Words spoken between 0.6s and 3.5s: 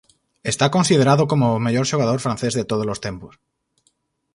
considerado como o mellor xogador francés de tódolos tempos.